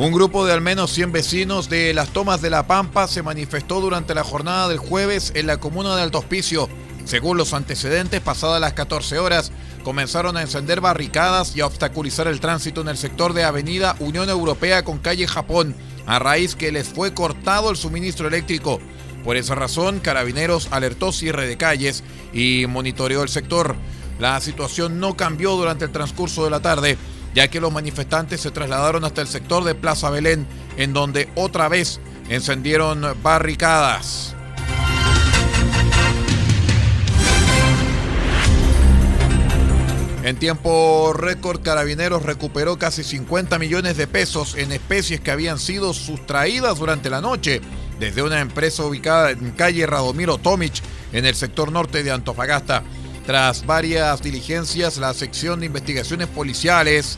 Un 0.00 0.12
grupo 0.12 0.46
de 0.46 0.54
al 0.54 0.62
menos 0.62 0.92
100 0.92 1.12
vecinos 1.12 1.68
de 1.68 1.92
las 1.92 2.08
tomas 2.08 2.40
de 2.40 2.48
La 2.48 2.66
Pampa 2.66 3.06
se 3.06 3.22
manifestó 3.22 3.82
durante 3.82 4.14
la 4.14 4.24
jornada 4.24 4.66
del 4.68 4.78
jueves 4.78 5.30
en 5.34 5.46
la 5.46 5.58
comuna 5.58 5.94
de 5.94 6.02
Alto 6.02 6.18
Hospicio. 6.18 6.70
Según 7.04 7.36
los 7.36 7.52
antecedentes, 7.52 8.22
pasadas 8.22 8.60
las 8.62 8.72
14 8.72 9.18
horas, 9.18 9.52
comenzaron 9.82 10.38
a 10.38 10.42
encender 10.42 10.80
barricadas 10.80 11.54
y 11.54 11.60
a 11.60 11.66
obstaculizar 11.66 12.28
el 12.28 12.40
tránsito 12.40 12.80
en 12.80 12.88
el 12.88 12.96
sector 12.96 13.34
de 13.34 13.44
Avenida 13.44 13.96
Unión 13.98 14.30
Europea 14.30 14.84
con 14.84 14.98
calle 14.98 15.26
Japón, 15.26 15.74
a 16.06 16.18
raíz 16.18 16.54
que 16.54 16.72
les 16.72 16.88
fue 16.88 17.12
cortado 17.12 17.70
el 17.70 17.76
suministro 17.76 18.28
eléctrico. 18.28 18.80
Por 19.22 19.36
esa 19.36 19.54
razón, 19.54 20.00
Carabineros 20.00 20.68
alertó 20.70 21.12
cierre 21.12 21.46
de 21.46 21.58
calles 21.58 22.04
y 22.32 22.64
monitoreó 22.68 23.22
el 23.22 23.28
sector. 23.28 23.76
La 24.20 24.38
situación 24.40 25.00
no 25.00 25.16
cambió 25.16 25.52
durante 25.56 25.86
el 25.86 25.92
transcurso 25.92 26.44
de 26.44 26.50
la 26.50 26.60
tarde, 26.60 26.98
ya 27.34 27.48
que 27.48 27.58
los 27.58 27.72
manifestantes 27.72 28.42
se 28.42 28.50
trasladaron 28.50 29.02
hasta 29.04 29.22
el 29.22 29.28
sector 29.28 29.64
de 29.64 29.74
Plaza 29.74 30.10
Belén, 30.10 30.46
en 30.76 30.92
donde 30.92 31.30
otra 31.36 31.70
vez 31.70 32.00
encendieron 32.28 33.02
barricadas. 33.22 34.36
En 40.22 40.36
tiempo 40.36 41.14
récord, 41.14 41.62
Carabineros 41.62 42.22
recuperó 42.22 42.78
casi 42.78 43.02
50 43.02 43.58
millones 43.58 43.96
de 43.96 44.06
pesos 44.06 44.54
en 44.54 44.70
especies 44.70 45.20
que 45.20 45.30
habían 45.30 45.58
sido 45.58 45.94
sustraídas 45.94 46.78
durante 46.78 47.08
la 47.08 47.22
noche 47.22 47.62
desde 47.98 48.22
una 48.22 48.40
empresa 48.40 48.84
ubicada 48.84 49.30
en 49.30 49.52
calle 49.52 49.86
Radomiro 49.86 50.36
Tomic, 50.36 50.74
en 51.14 51.24
el 51.24 51.34
sector 51.34 51.72
norte 51.72 52.02
de 52.02 52.10
Antofagasta. 52.10 52.82
Tras 53.30 53.64
varias 53.64 54.22
diligencias, 54.22 54.98
la 54.98 55.14
sección 55.14 55.60
de 55.60 55.66
investigaciones 55.66 56.26
policiales, 56.26 57.16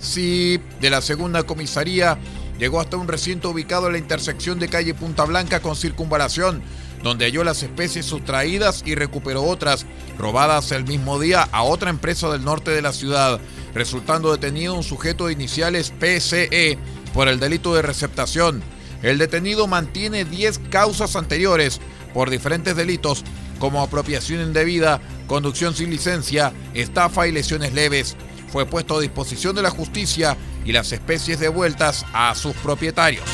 sí, 0.00 0.58
de 0.80 0.90
la 0.90 1.00
segunda 1.00 1.44
comisaría, 1.44 2.18
llegó 2.58 2.80
hasta 2.80 2.96
un 2.96 3.06
recinto 3.06 3.50
ubicado 3.50 3.86
en 3.86 3.92
la 3.92 4.00
intersección 4.00 4.58
de 4.58 4.66
calle 4.66 4.94
Punta 4.94 5.22
Blanca 5.22 5.60
con 5.60 5.76
circunvalación, 5.76 6.60
donde 7.04 7.26
halló 7.26 7.44
las 7.44 7.62
especies 7.62 8.04
sustraídas 8.04 8.82
y 8.84 8.96
recuperó 8.96 9.44
otras, 9.44 9.86
robadas 10.18 10.72
el 10.72 10.86
mismo 10.86 11.20
día 11.20 11.48
a 11.52 11.62
otra 11.62 11.90
empresa 11.90 12.28
del 12.30 12.44
norte 12.44 12.72
de 12.72 12.82
la 12.82 12.92
ciudad, 12.92 13.38
resultando 13.74 14.32
detenido 14.32 14.74
un 14.74 14.82
sujeto 14.82 15.28
de 15.28 15.34
iniciales 15.34 15.92
PCE 16.00 16.78
por 17.12 17.28
el 17.28 17.38
delito 17.38 17.76
de 17.76 17.82
receptación. 17.82 18.60
El 19.04 19.18
detenido 19.18 19.68
mantiene 19.68 20.24
10 20.24 20.58
causas 20.70 21.14
anteriores 21.14 21.80
por 22.12 22.28
diferentes 22.28 22.74
delitos 22.74 23.22
como 23.64 23.80
apropiación 23.80 24.42
indebida, 24.42 25.00
conducción 25.26 25.74
sin 25.74 25.88
licencia, 25.88 26.52
estafa 26.74 27.26
y 27.26 27.32
lesiones 27.32 27.72
leves. 27.72 28.14
Fue 28.52 28.66
puesto 28.66 28.98
a 28.98 29.00
disposición 29.00 29.56
de 29.56 29.62
la 29.62 29.70
justicia 29.70 30.36
y 30.66 30.72
las 30.72 30.92
especies 30.92 31.40
devueltas 31.40 32.04
a 32.12 32.34
sus 32.34 32.54
propietarios. 32.56 33.24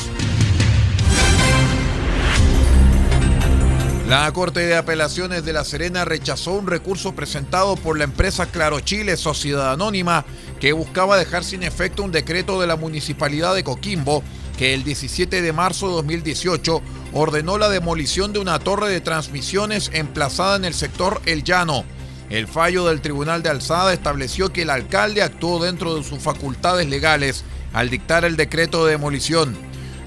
La 4.07 4.31
Corte 4.31 4.61
de 4.61 4.77
Apelaciones 4.77 5.43
de 5.43 5.51
La 5.51 5.65
Serena 5.65 6.05
rechazó 6.05 6.53
un 6.53 6.67
recurso 6.67 7.13
presentado 7.13 7.75
por 7.75 7.97
la 7.97 8.05
empresa 8.05 8.45
Claro 8.45 8.79
Chile, 8.79 9.17
Sociedad 9.17 9.73
Anónima, 9.73 10.23
que 10.61 10.71
buscaba 10.71 11.17
dejar 11.17 11.43
sin 11.43 11.61
efecto 11.61 12.03
un 12.03 12.13
decreto 12.13 12.61
de 12.61 12.67
la 12.67 12.77
Municipalidad 12.77 13.53
de 13.53 13.65
Coquimbo 13.65 14.23
que 14.57 14.73
el 14.73 14.83
17 14.83 15.41
de 15.41 15.53
marzo 15.53 15.87
de 15.87 15.93
2018 15.95 16.81
ordenó 17.13 17.57
la 17.57 17.69
demolición 17.69 18.33
de 18.33 18.39
una 18.39 18.59
torre 18.59 18.89
de 18.89 19.01
transmisiones 19.01 19.89
emplazada 19.93 20.55
en 20.55 20.65
el 20.65 20.73
sector 20.73 21.21
El 21.25 21.43
Llano. 21.43 21.83
El 22.29 22.47
fallo 22.47 22.85
del 22.85 23.01
Tribunal 23.01 23.43
de 23.43 23.49
Alzada 23.49 23.93
estableció 23.93 24.53
que 24.53 24.61
el 24.61 24.69
alcalde 24.69 25.21
actuó 25.21 25.63
dentro 25.63 25.95
de 25.95 26.03
sus 26.03 26.19
facultades 26.19 26.87
legales 26.87 27.43
al 27.73 27.89
dictar 27.89 28.23
el 28.23 28.37
decreto 28.37 28.85
de 28.85 28.91
demolición. 28.91 29.55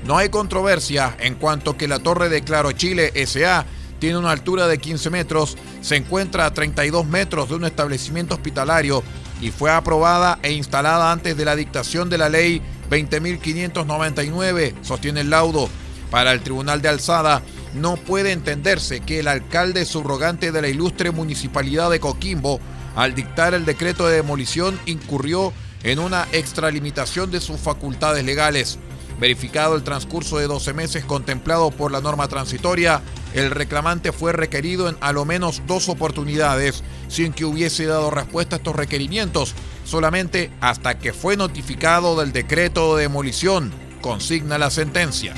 No 0.07 0.17
hay 0.19 0.29
controversia 0.29 1.17
en 1.19 1.35
cuanto 1.35 1.77
que 1.77 1.89
la 1.89 1.99
torre 1.99 2.29
de 2.29 2.43
Claro 2.43 2.73
Chile 2.73 3.13
SA 3.27 3.67
tiene 3.99 4.19
una 4.19 4.33
altura 4.33 4.67
de 4.67 4.79
15 4.79 5.11
metros, 5.11 5.57
se 5.81 5.97
encuentra 5.97 6.47
a 6.47 6.53
32 6.53 7.07
metros 7.07 7.49
de 7.49 7.55
un 7.55 7.65
establecimiento 7.65 8.35
hospitalario 8.35 9.03
y 9.41 9.51
fue 9.51 9.71
aprobada 9.71 10.39
e 10.43 10.53
instalada 10.53 11.11
antes 11.11 11.37
de 11.37 11.45
la 11.45 11.57
dictación 11.57 12.11
de 12.11 12.19
la 12.19 12.29
ley 12.29 12.63
20.599, 12.91 14.75
sostiene 14.83 15.21
el 15.23 15.31
laudo. 15.31 15.69
Para 16.11 16.33
el 16.33 16.41
Tribunal 16.41 16.81
de 16.81 16.89
Alzada, 16.89 17.43
no 17.75 17.97
puede 17.97 18.33
entenderse 18.33 19.01
que 19.01 19.19
el 19.19 19.29
alcalde 19.29 19.85
subrogante 19.85 20.53
de 20.53 20.63
la 20.63 20.69
ilustre 20.69 21.11
municipalidad 21.11 21.91
de 21.91 22.01
Coquimbo, 22.01 22.61
al 22.95 23.15
dictar 23.15 23.55
el 23.55 23.65
decreto 23.65 24.07
de 24.07 24.17
demolición, 24.17 24.79
incurrió 24.87 25.53
en 25.83 25.99
una 25.99 26.27
extralimitación 26.33 27.31
de 27.31 27.41
sus 27.41 27.61
facultades 27.61 28.25
legales. 28.25 28.79
Verificado 29.19 29.77
el 29.77 29.85
transcurso 29.85 30.39
de 30.39 30.47
12 30.47 30.73
meses 30.73 31.05
contemplado 31.05 31.71
por 31.71 31.93
la 31.93 32.01
norma 32.01 32.27
transitoria, 32.27 33.01
el 33.33 33.51
reclamante 33.51 34.13
fue 34.13 34.33
requerido 34.33 34.89
en 34.89 34.97
a 35.01 35.13
lo 35.13 35.25
menos 35.25 35.63
dos 35.67 35.89
oportunidades, 35.89 36.83
sin 37.09 37.33
que 37.33 37.45
hubiese 37.45 37.87
dado 37.87 38.11
respuesta 38.11 38.57
a 38.57 38.59
estos 38.59 38.75
requerimientos, 38.75 39.55
solamente 39.85 40.51
hasta 40.61 40.99
que 40.99 41.13
fue 41.13 41.37
notificado 41.37 42.19
del 42.19 42.33
decreto 42.33 42.97
de 42.97 43.03
demolición, 43.03 43.73
consigna 44.01 44.59
la 44.59 44.71
sentencia. 44.71 45.35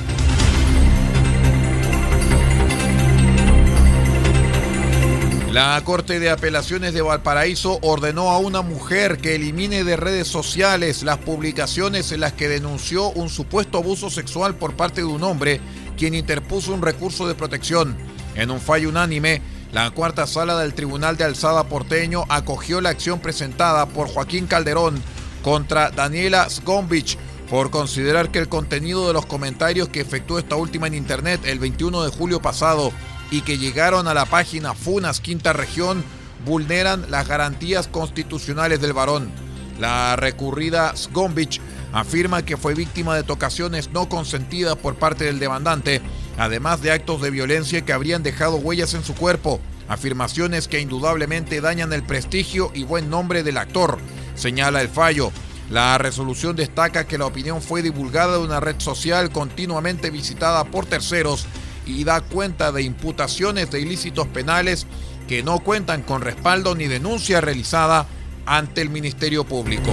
La 5.57 5.81
Corte 5.83 6.19
de 6.19 6.29
Apelaciones 6.29 6.93
de 6.93 7.01
Valparaíso 7.01 7.79
ordenó 7.81 8.29
a 8.29 8.37
una 8.37 8.61
mujer 8.61 9.17
que 9.17 9.33
elimine 9.33 9.83
de 9.83 9.97
redes 9.97 10.27
sociales 10.27 11.01
las 11.01 11.17
publicaciones 11.17 12.11
en 12.11 12.19
las 12.19 12.33
que 12.33 12.47
denunció 12.47 13.09
un 13.09 13.29
supuesto 13.29 13.79
abuso 13.79 14.11
sexual 14.11 14.53
por 14.53 14.75
parte 14.75 15.01
de 15.01 15.07
un 15.07 15.23
hombre, 15.23 15.59
quien 15.97 16.13
interpuso 16.13 16.75
un 16.75 16.83
recurso 16.83 17.27
de 17.27 17.33
protección. 17.33 17.97
En 18.35 18.51
un 18.51 18.59
fallo 18.59 18.89
unánime, 18.89 19.41
la 19.71 19.91
cuarta 19.91 20.25
sala 20.27 20.57
del 20.57 20.73
Tribunal 20.73 21.17
de 21.17 21.25
Alzada 21.25 21.65
porteño 21.65 22.23
acogió 22.29 22.79
la 22.81 22.89
acción 22.89 23.19
presentada 23.19 23.85
por 23.87 24.07
Joaquín 24.07 24.47
Calderón 24.47 25.01
contra 25.43 25.91
Daniela 25.91 26.49
Sgombich 26.49 27.17
por 27.49 27.69
considerar 27.69 28.31
que 28.31 28.39
el 28.39 28.49
contenido 28.49 29.07
de 29.07 29.13
los 29.13 29.25
comentarios 29.25 29.89
que 29.89 30.01
efectuó 30.01 30.39
esta 30.39 30.55
última 30.55 30.87
en 30.87 30.93
Internet 30.93 31.41
el 31.45 31.59
21 31.59 32.03
de 32.03 32.11
julio 32.11 32.41
pasado 32.41 32.91
y 33.31 33.41
que 33.41 33.57
llegaron 33.57 34.07
a 34.07 34.13
la 34.13 34.25
página 34.25 34.73
Funas 34.73 35.19
Quinta 35.19 35.53
Región 35.53 36.03
vulneran 36.45 37.09
las 37.09 37.27
garantías 37.27 37.87
constitucionales 37.87 38.79
del 38.79 38.93
varón. 38.93 39.31
La 39.79 40.15
recurrida 40.15 40.95
Sgombich 40.95 41.61
afirma 41.93 42.43
que 42.43 42.57
fue 42.57 42.73
víctima 42.73 43.15
de 43.15 43.23
tocaciones 43.23 43.91
no 43.91 44.09
consentidas 44.09 44.75
por 44.75 44.95
parte 44.95 45.25
del 45.25 45.39
demandante, 45.39 46.01
además 46.37 46.81
de 46.81 46.91
actos 46.91 47.21
de 47.21 47.31
violencia 47.31 47.83
que 47.83 47.93
habrían 47.93 48.23
dejado 48.23 48.57
huellas 48.57 48.93
en 48.93 49.03
su 49.03 49.15
cuerpo, 49.15 49.59
afirmaciones 49.87 50.67
que 50.67 50.79
indudablemente 50.79 51.61
dañan 51.61 51.91
el 51.93 52.03
prestigio 52.03 52.71
y 52.73 52.83
buen 52.83 53.09
nombre 53.09 53.43
del 53.43 53.57
actor, 53.57 53.97
señala 54.35 54.81
el 54.81 54.89
fallo. 54.89 55.31
La 55.69 55.97
resolución 55.97 56.55
destaca 56.55 57.07
que 57.07 57.17
la 57.17 57.25
opinión 57.25 57.61
fue 57.61 57.81
divulgada 57.81 58.37
de 58.37 58.43
una 58.43 58.59
red 58.59 58.79
social 58.79 59.31
continuamente 59.31 60.11
visitada 60.11 60.63
por 60.63 60.85
terceros 60.85 61.45
y 61.85 62.03
da 62.03 62.21
cuenta 62.21 62.71
de 62.71 62.83
imputaciones 62.83 63.71
de 63.71 63.81
ilícitos 63.81 64.27
penales 64.27 64.87
que 65.27 65.43
no 65.43 65.59
cuentan 65.59 66.03
con 66.03 66.21
respaldo 66.21 66.75
ni 66.75 66.87
denuncia 66.87 67.41
realizada 67.41 68.05
ante 68.45 68.81
el 68.81 68.89
Ministerio 68.89 69.43
Público. 69.43 69.91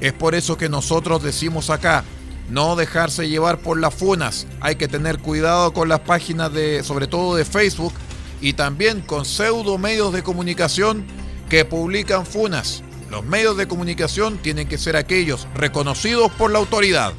Es 0.00 0.12
por 0.12 0.34
eso 0.34 0.58
que 0.58 0.68
nosotros 0.68 1.22
decimos 1.22 1.70
acá, 1.70 2.04
no 2.50 2.76
dejarse 2.76 3.28
llevar 3.28 3.58
por 3.58 3.78
las 3.80 3.94
funas, 3.94 4.46
hay 4.60 4.76
que 4.76 4.88
tener 4.88 5.18
cuidado 5.18 5.72
con 5.72 5.88
las 5.88 6.00
páginas 6.00 6.52
de, 6.52 6.82
sobre 6.82 7.06
todo 7.06 7.36
de 7.36 7.44
Facebook, 7.44 7.92
y 8.40 8.52
también 8.52 9.00
con 9.00 9.24
pseudo 9.24 9.78
medios 9.78 10.12
de 10.12 10.22
comunicación 10.22 11.06
que 11.48 11.64
publican 11.64 12.26
funas. 12.26 12.82
Los 13.10 13.24
medios 13.24 13.56
de 13.56 13.68
comunicación 13.68 14.38
tienen 14.38 14.68
que 14.68 14.78
ser 14.78 14.96
aquellos 14.96 15.46
reconocidos 15.54 16.30
por 16.32 16.50
la 16.50 16.58
autoridad. 16.58 17.12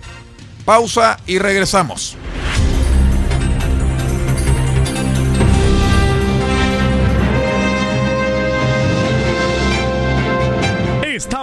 Pausa 0.66 1.18
y 1.26 1.40
regresamos. 1.40 2.18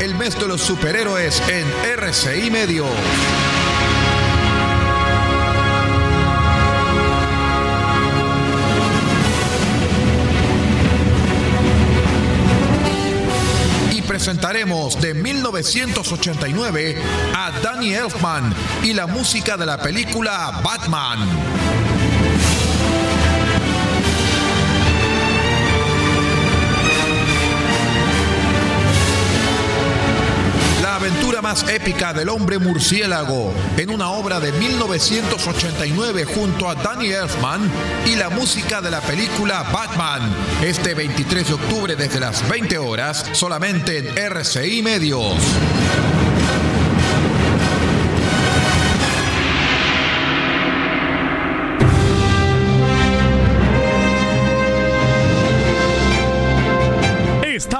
El 0.00 0.14
mes 0.14 0.38
de 0.38 0.46
los 0.46 0.60
superhéroes 0.60 1.42
en 1.48 1.66
RCI 1.98 2.50
Medio. 2.50 2.86
Y 13.90 14.02
presentaremos 14.02 15.00
de 15.00 15.14
1989 15.14 17.02
a 17.34 17.50
Danny 17.62 17.94
Elfman 17.94 18.54
y 18.82 18.92
la 18.92 19.06
música 19.06 19.56
de 19.56 19.66
la 19.66 19.78
película 19.78 20.60
Batman. 20.62 21.51
Aventura 31.02 31.42
más 31.42 31.68
épica 31.68 32.12
del 32.12 32.28
hombre 32.28 32.60
murciélago 32.60 33.52
en 33.76 33.90
una 33.90 34.10
obra 34.10 34.38
de 34.38 34.52
1989 34.52 36.24
junto 36.26 36.68
a 36.68 36.76
Danny 36.76 37.10
Elfman 37.10 37.68
y 38.06 38.14
la 38.14 38.30
música 38.30 38.80
de 38.80 38.92
la 38.92 39.00
película 39.00 39.64
Batman. 39.72 40.32
Este 40.62 40.94
23 40.94 41.48
de 41.48 41.54
octubre 41.54 41.96
desde 41.96 42.20
las 42.20 42.48
20 42.48 42.78
horas 42.78 43.26
solamente 43.32 43.98
en 43.98 44.16
RCI 44.16 44.80
Medios. 44.82 45.34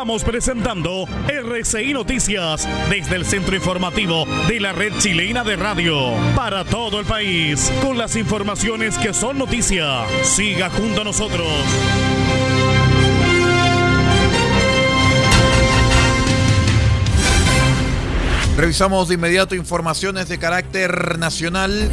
Estamos 0.02 0.24
presentando 0.24 1.04
RCI 1.28 1.92
Noticias 1.92 2.68
desde 2.90 3.14
el 3.14 3.24
centro 3.24 3.54
informativo 3.54 4.24
de 4.48 4.58
la 4.58 4.72
red 4.72 4.92
chilena 4.98 5.44
de 5.44 5.54
radio 5.54 6.14
para 6.34 6.64
todo 6.64 6.98
el 6.98 7.06
país 7.06 7.72
con 7.80 7.96
las 7.96 8.16
informaciones 8.16 8.98
que 8.98 9.14
son 9.14 9.38
noticia. 9.38 10.04
Siga 10.24 10.70
junto 10.70 11.02
a 11.02 11.04
nosotros. 11.04 11.46
Revisamos 18.56 19.06
de 19.06 19.14
inmediato 19.14 19.54
informaciones 19.54 20.28
de 20.28 20.36
carácter 20.40 21.16
nacional. 21.20 21.92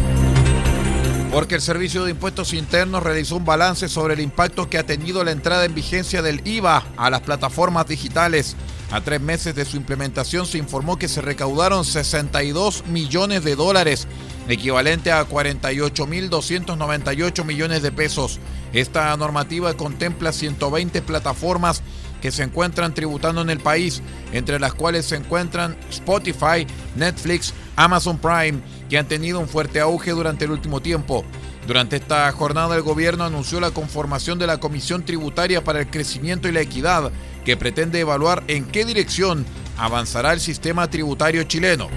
Porque 1.31 1.55
el 1.55 1.61
Servicio 1.61 2.03
de 2.03 2.11
Impuestos 2.11 2.53
Internos 2.53 3.03
realizó 3.03 3.35
un 3.35 3.45
balance 3.45 3.87
sobre 3.87 4.15
el 4.15 4.19
impacto 4.19 4.67
que 4.67 4.79
ha 4.79 4.85
tenido 4.85 5.23
la 5.23 5.31
entrada 5.31 5.65
en 5.65 5.75
vigencia 5.75 6.23
del 6.23 6.41
IVA 6.43 6.83
a 6.97 7.09
las 7.11 7.21
plataformas 7.21 7.87
digitales. 7.87 8.55
A 8.91 9.01
tres 9.01 9.21
meses 9.21 9.53
de 9.53 9.65
su 9.65 9.77
implementación 9.77 10.47
se 10.47 10.57
informó 10.57 10.97
que 10.97 11.07
se 11.07 11.21
recaudaron 11.21 11.85
62 11.85 12.87
millones 12.87 13.43
de 13.43 13.55
dólares, 13.55 14.07
equivalente 14.47 15.11
a 15.11 15.29
48.298 15.29 17.45
millones 17.45 17.83
de 17.83 17.91
pesos. 17.91 18.39
Esta 18.73 19.15
normativa 19.15 19.75
contempla 19.75 20.31
120 20.31 21.03
plataformas 21.03 21.83
que 22.23 22.31
se 22.31 22.41
encuentran 22.41 22.95
tributando 22.95 23.41
en 23.41 23.51
el 23.51 23.59
país, 23.59 24.01
entre 24.33 24.59
las 24.59 24.73
cuales 24.73 25.05
se 25.05 25.17
encuentran 25.17 25.77
Spotify, 25.91 26.65
Netflix, 26.95 27.53
Amazon 27.75 28.17
Prime, 28.17 28.59
que 28.89 28.97
han 28.97 29.07
tenido 29.07 29.39
un 29.39 29.47
fuerte 29.47 29.79
auge 29.79 30.11
durante 30.11 30.45
el 30.45 30.51
último 30.51 30.81
tiempo. 30.81 31.23
Durante 31.67 31.97
esta 31.97 32.31
jornada 32.31 32.75
el 32.75 32.81
gobierno 32.81 33.23
anunció 33.23 33.59
la 33.59 33.71
conformación 33.71 34.39
de 34.39 34.47
la 34.47 34.59
Comisión 34.59 35.05
Tributaria 35.05 35.63
para 35.63 35.79
el 35.79 35.87
Crecimiento 35.87 36.49
y 36.49 36.51
la 36.51 36.61
Equidad, 36.61 37.11
que 37.45 37.55
pretende 37.55 37.99
evaluar 37.99 38.43
en 38.47 38.65
qué 38.65 38.85
dirección 38.85 39.45
avanzará 39.77 40.33
el 40.33 40.39
sistema 40.39 40.89
tributario 40.89 41.43
chileno. 41.43 41.87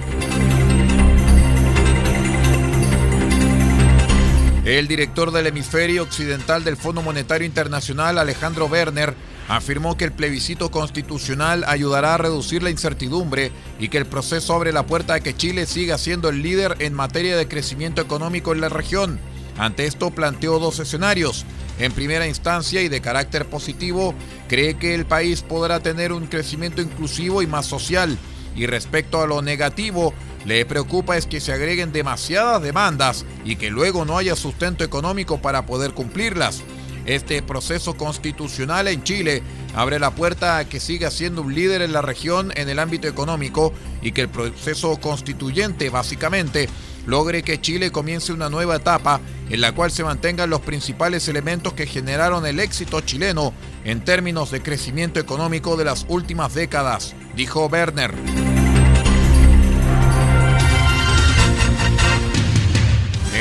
El 4.65 4.87
director 4.87 5.31
del 5.31 5.47
hemisferio 5.47 6.03
occidental 6.03 6.63
del 6.63 6.77
Fondo 6.77 7.01
Monetario 7.01 7.45
Internacional, 7.45 8.17
Alejandro 8.17 8.67
Werner, 8.67 9.13
afirmó 9.47 9.97
que 9.97 10.05
el 10.05 10.11
plebiscito 10.11 10.71
constitucional 10.71 11.63
ayudará 11.67 12.15
a 12.15 12.17
reducir 12.17 12.63
la 12.63 12.69
incertidumbre 12.69 13.51
y 13.79 13.89
que 13.89 13.97
el 13.97 14.05
proceso 14.05 14.53
abre 14.53 14.71
la 14.71 14.85
puerta 14.85 15.15
a 15.15 15.19
que 15.19 15.35
Chile 15.35 15.65
siga 15.65 15.97
siendo 15.97 16.29
el 16.29 16.41
líder 16.41 16.75
en 16.79 16.93
materia 16.93 17.37
de 17.37 17.47
crecimiento 17.47 18.01
económico 18.01 18.53
en 18.53 18.61
la 18.61 18.69
región. 18.69 19.19
Ante 19.57 19.85
esto 19.85 20.11
planteó 20.11 20.59
dos 20.59 20.79
escenarios. 20.79 21.45
En 21.79 21.91
primera 21.91 22.27
instancia 22.27 22.81
y 22.81 22.89
de 22.89 23.01
carácter 23.01 23.45
positivo, 23.45 24.13
cree 24.47 24.75
que 24.75 24.95
el 24.95 25.05
país 25.05 25.41
podrá 25.41 25.79
tener 25.79 26.11
un 26.11 26.27
crecimiento 26.27 26.81
inclusivo 26.81 27.41
y 27.41 27.47
más 27.47 27.65
social. 27.65 28.17
Y 28.55 28.67
respecto 28.67 29.21
a 29.21 29.27
lo 29.27 29.41
negativo, 29.41 30.13
le 30.45 30.65
preocupa 30.65 31.17
es 31.17 31.25
que 31.25 31.39
se 31.39 31.51
agreguen 31.51 31.91
demasiadas 31.91 32.61
demandas 32.61 33.25
y 33.43 33.55
que 33.55 33.71
luego 33.71 34.05
no 34.05 34.17
haya 34.17 34.35
sustento 34.35 34.83
económico 34.83 35.41
para 35.41 35.65
poder 35.65 35.93
cumplirlas. 35.93 36.61
Este 37.05 37.41
proceso 37.41 37.95
constitucional 37.95 38.87
en 38.87 39.03
Chile 39.03 39.43
abre 39.75 39.99
la 39.99 40.11
puerta 40.11 40.57
a 40.57 40.65
que 40.65 40.79
siga 40.79 41.11
siendo 41.11 41.41
un 41.41 41.53
líder 41.53 41.81
en 41.81 41.91
la 41.91 42.01
región 42.01 42.51
en 42.55 42.69
el 42.69 42.79
ámbito 42.79 43.07
económico 43.07 43.73
y 44.01 44.11
que 44.11 44.21
el 44.21 44.29
proceso 44.29 44.97
constituyente 44.97 45.89
básicamente 45.89 46.69
logre 47.05 47.43
que 47.43 47.59
Chile 47.59 47.91
comience 47.91 48.31
una 48.31 48.49
nueva 48.49 48.77
etapa 48.77 49.19
en 49.49 49.59
la 49.59 49.73
cual 49.73 49.91
se 49.91 50.03
mantengan 50.03 50.49
los 50.49 50.61
principales 50.61 51.27
elementos 51.27 51.73
que 51.73 51.85
generaron 51.85 52.45
el 52.45 52.59
éxito 52.59 53.01
chileno 53.01 53.53
en 53.83 54.03
términos 54.05 54.51
de 54.51 54.61
crecimiento 54.61 55.19
económico 55.19 55.75
de 55.75 55.85
las 55.85 56.05
últimas 56.07 56.53
décadas, 56.53 57.15
dijo 57.35 57.65
Werner. 57.67 58.13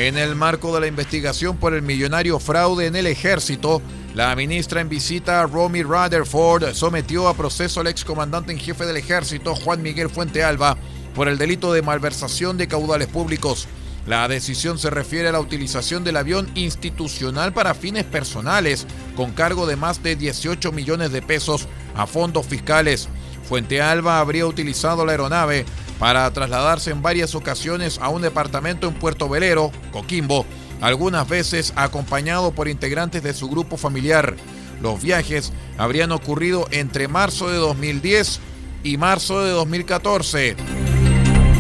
En 0.03 0.19
el 0.19 0.35
marco 0.35 0.75
de 0.75 0.81
la 0.81 0.89
investigación 0.89 1.59
por 1.59 1.75
el 1.75 1.83
millonario 1.83 2.41
fraude 2.41 2.87
en 2.87 2.97
el 2.97 3.07
ejército, 3.07 3.81
la 4.17 4.35
ministra 4.35 4.81
en 4.81 4.89
visita, 4.89 5.47
Romy 5.47 5.85
Rutherford, 5.85 6.75
sometió 6.75 7.29
a 7.29 7.37
proceso 7.37 7.79
al 7.79 7.87
excomandante 7.87 8.51
en 8.51 8.59
jefe 8.59 8.85
del 8.85 8.97
ejército, 8.97 9.55
Juan 9.55 9.81
Miguel 9.81 10.11
Fuente 10.11 10.43
Alba, 10.43 10.77
por 11.15 11.29
el 11.29 11.39
delito 11.39 11.73
de 11.73 11.83
malversación 11.83 12.59
de 12.59 12.67
caudales 12.67 13.07
públicos. 13.07 13.69
La 14.05 14.27
decisión 14.27 14.77
se 14.77 14.91
refiere 14.91 15.29
a 15.29 15.33
la 15.33 15.39
utilización 15.39 16.03
del 16.03 16.17
avión 16.17 16.51
institucional 16.57 17.53
para 17.53 17.73
fines 17.73 18.03
personales, 18.03 18.89
con 19.15 19.31
cargo 19.31 19.69
de 19.69 19.77
más 19.77 20.03
de 20.03 20.17
18 20.17 20.73
millones 20.73 21.13
de 21.13 21.23
pesos 21.23 21.69
a 21.95 22.09
fondos 22.09 22.45
fiscales. 22.45 23.09
Fuente 23.49 23.81
Alba 23.81 24.19
habría 24.19 24.47
utilizado 24.47 25.07
la 25.07 25.13
aeronave 25.13 25.65
para 26.03 26.29
trasladarse 26.33 26.91
en 26.91 27.01
varias 27.01 27.37
ocasiones 27.37 28.01
a 28.03 28.09
un 28.09 28.23
departamento 28.23 28.89
en 28.89 28.95
Puerto 28.95 29.29
Velero, 29.29 29.71
Coquimbo, 29.93 30.45
algunas 30.81 31.29
veces 31.29 31.73
acompañado 31.77 32.51
por 32.51 32.67
integrantes 32.67 33.23
de 33.23 33.33
su 33.33 33.49
grupo 33.49 33.77
familiar. 33.77 34.35
Los 34.81 35.01
viajes 35.01 35.53
habrían 35.79 36.11
ocurrido 36.11 36.67
entre 36.73 37.07
marzo 37.07 37.51
de 37.51 37.57
2010 37.57 38.41
y 38.83 38.97
marzo 38.97 39.45
de 39.45 39.53
2014, 39.53 40.57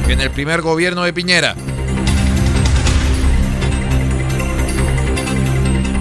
en 0.08 0.20
el 0.20 0.30
primer 0.32 0.60
gobierno 0.60 1.04
de 1.04 1.12
Piñera. 1.12 1.54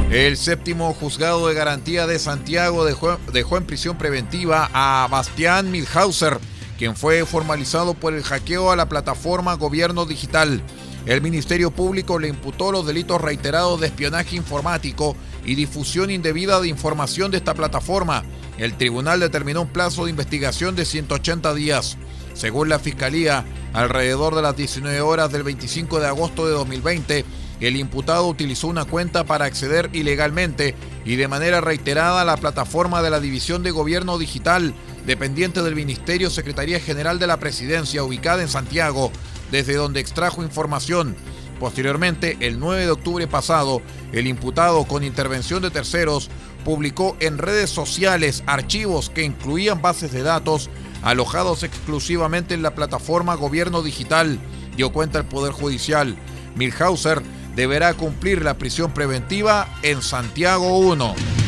El 0.10 0.36
séptimo 0.36 0.96
juzgado 0.96 1.48
de 1.48 1.54
garantía 1.54 2.08
de 2.08 2.18
Santiago 2.18 2.86
dejó, 2.86 3.58
en 3.58 3.66
prisión 3.66 4.00
preventiva 4.00 4.68
a 4.74 5.08
Bastián 5.12 5.70
Milhauser, 5.70 6.40
quien 6.82 6.96
fue 6.96 7.24
formalizado 7.28 7.94
por 7.94 8.16
el 8.16 8.24
hackeo 8.24 8.72
a 8.72 8.76
la 8.76 8.90
plataforma 8.90 9.54
Gobierno 9.54 10.08
Digital. 10.08 10.64
El 11.06 11.22
Ministerio 11.22 11.70
Público 11.70 12.18
le 12.18 12.28
imputó 12.28 12.72
los 12.72 12.88
delitos 12.88 13.22
reiterados 13.22 13.80
de 13.80 13.86
espionaje 13.86 14.36
informático 14.36 15.16
y 15.46 15.54
difusión 15.54 16.10
indebida 16.10 16.60
de 16.60 16.70
información 16.70 17.30
de 17.30 17.38
esta 17.38 17.54
plataforma. 17.54 18.24
El 18.58 18.78
tribunal 18.78 19.20
determinó 19.20 19.62
un 19.62 19.68
plazo 19.68 20.06
de 20.06 20.10
investigación 20.10 20.76
de 20.76 20.86
180 20.86 21.54
días. 21.54 22.00
Según 22.34 22.70
la 22.70 22.80
Fiscalía, 22.80 23.46
alrededor 23.74 24.34
de 24.34 24.42
las 24.42 24.58
19 24.58 25.02
horas 25.02 25.32
del 25.32 25.44
25 25.44 26.00
de 26.00 26.08
agosto 26.08 26.48
de 26.48 26.54
2020, 26.54 27.26
el 27.60 27.76
imputado 27.76 28.28
utilizó 28.28 28.66
una 28.66 28.86
cuenta 28.86 29.24
para 29.24 29.46
acceder 29.46 29.92
ilegalmente 29.94 30.74
y 31.06 31.16
de 31.16 31.28
manera 31.28 31.62
reiterada 31.62 32.22
a 32.22 32.26
la 32.26 32.38
plataforma 32.38 33.04
de 33.04 33.12
la 33.12 33.20
División 33.20 33.62
de 33.62 33.70
Gobierno 33.70 34.18
Digital, 34.18 34.74
dependiente 35.06 35.62
del 35.62 35.76
Ministerio 35.76 36.30
Secretaría 36.30 36.80
General 36.80 37.20
de 37.20 37.28
la 37.28 37.38
Presidencia, 37.38 38.04
ubicada 38.04 38.42
en 38.42 38.50
Santiago, 38.50 39.12
desde 39.52 39.76
donde 39.76 40.00
extrajo 40.00 40.44
información. 40.44 41.16
Posteriormente, 41.60 42.38
el 42.40 42.60
9 42.60 42.86
de 42.86 42.92
octubre 42.92 43.28
pasado, 43.28 43.82
el 44.12 44.28
imputado, 44.28 44.84
con 44.86 45.04
intervención 45.04 45.62
de 45.62 45.70
terceros, 45.70 46.30
publicó 46.66 47.16
en 47.20 47.38
redes 47.38 47.70
sociales 47.70 48.44
archivos 48.48 49.10
que 49.10 49.24
incluían 49.24 49.82
bases 49.82 50.12
de 50.12 50.24
datos 50.24 50.70
alojados 51.04 51.64
exclusivamente 51.64 52.54
en 52.54 52.62
la 52.62 52.76
plataforma 52.76 53.36
Gobierno 53.36 53.84
Digital, 53.84 54.40
dio 54.76 54.92
cuenta 54.92 55.20
el 55.20 55.26
Poder 55.26 55.52
Judicial. 55.52 56.16
Milhauser 56.56 57.22
deberá 57.56 57.94
cumplir 57.94 58.44
la 58.44 58.58
prisión 58.58 58.94
preventiva 58.94 59.68
en 59.84 60.02
Santiago 60.02 60.78
1. 60.80 61.41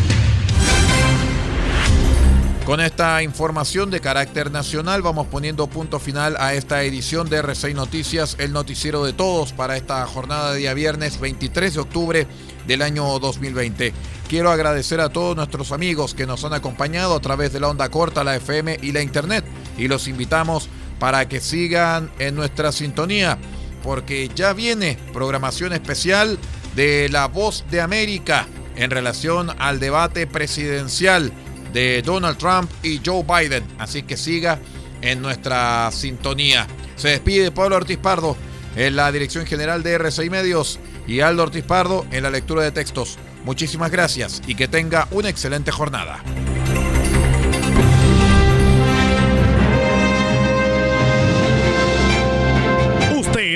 Con 2.65 2.79
esta 2.79 3.21
información 3.21 3.91
de 3.91 3.99
carácter 3.99 4.49
nacional 4.49 5.01
vamos 5.01 5.27
poniendo 5.27 5.67
punto 5.67 5.99
final 5.99 6.37
a 6.39 6.53
esta 6.53 6.81
edición 6.83 7.29
de 7.29 7.43
R6 7.43 7.73
Noticias, 7.73 8.37
el 8.39 8.53
noticiero 8.53 9.03
de 9.03 9.11
todos 9.11 9.51
para 9.51 9.75
esta 9.75 10.05
jornada 10.07 10.53
de 10.53 10.59
día 10.59 10.73
viernes 10.73 11.19
23 11.19 11.73
de 11.73 11.79
octubre 11.81 12.27
del 12.65 12.81
año 12.81 13.19
2020. 13.19 13.91
Quiero 14.29 14.49
agradecer 14.49 15.01
a 15.01 15.09
todos 15.09 15.35
nuestros 15.35 15.73
amigos 15.73 16.13
que 16.13 16.25
nos 16.25 16.45
han 16.45 16.53
acompañado 16.53 17.15
a 17.15 17.19
través 17.19 17.51
de 17.51 17.59
la 17.59 17.67
onda 17.67 17.89
corta, 17.89 18.23
la 18.23 18.37
FM 18.37 18.79
y 18.81 18.93
la 18.93 19.01
Internet 19.01 19.43
y 19.77 19.89
los 19.89 20.07
invitamos 20.07 20.69
para 20.99 21.27
que 21.27 21.41
sigan 21.41 22.11
en 22.17 22.33
nuestra 22.33 22.71
sintonía 22.71 23.37
porque 23.83 24.31
ya 24.33 24.53
viene 24.53 24.97
programación 25.11 25.73
especial 25.73 26.39
de 26.77 27.09
La 27.09 27.27
Voz 27.27 27.65
de 27.69 27.81
América 27.81 28.47
en 28.77 28.89
relación 28.89 29.51
al 29.59 29.81
debate 29.81 30.27
presidencial 30.27 31.33
de 31.73 32.01
Donald 32.01 32.37
Trump 32.37 32.69
y 32.83 33.01
Joe 33.03 33.23
Biden. 33.23 33.63
Así 33.79 34.03
que 34.03 34.15
siga 34.15 34.59
en 35.01 35.21
nuestra 35.21 35.91
sintonía. 35.91 36.67
Se 36.95 37.09
despide 37.09 37.51
Pablo 37.51 37.75
Ortiz 37.75 37.97
Pardo 37.97 38.37
en 38.75 38.95
la 38.95 39.11
dirección 39.11 39.45
general 39.45 39.83
de 39.83 39.99
R6 39.99 40.29
Medios 40.29 40.79
y 41.07 41.19
Aldo 41.19 41.43
Ortiz 41.43 41.63
Pardo 41.63 42.05
en 42.11 42.23
la 42.23 42.29
lectura 42.29 42.63
de 42.63 42.71
textos. 42.71 43.17
Muchísimas 43.43 43.91
gracias 43.91 44.41
y 44.47 44.55
que 44.55 44.67
tenga 44.67 45.07
una 45.11 45.29
excelente 45.29 45.71
jornada. 45.71 46.23